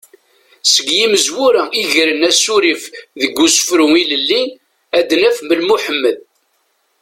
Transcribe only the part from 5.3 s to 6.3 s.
Ben Muḥemmed.